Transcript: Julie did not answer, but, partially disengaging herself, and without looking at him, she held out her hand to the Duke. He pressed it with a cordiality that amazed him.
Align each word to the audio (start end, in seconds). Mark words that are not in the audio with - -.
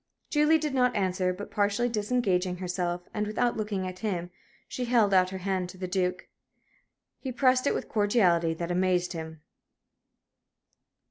Julie 0.31 0.57
did 0.57 0.73
not 0.73 0.95
answer, 0.95 1.31
but, 1.31 1.51
partially 1.51 1.87
disengaging 1.87 2.57
herself, 2.57 3.03
and 3.13 3.27
without 3.27 3.55
looking 3.55 3.85
at 3.85 3.99
him, 3.99 4.31
she 4.67 4.85
held 4.85 5.13
out 5.13 5.29
her 5.29 5.37
hand 5.37 5.69
to 5.69 5.77
the 5.77 5.87
Duke. 5.87 6.27
He 7.19 7.31
pressed 7.31 7.67
it 7.67 7.75
with 7.75 7.83
a 7.85 7.87
cordiality 7.87 8.55
that 8.55 8.71
amazed 8.71 9.13
him. 9.13 9.43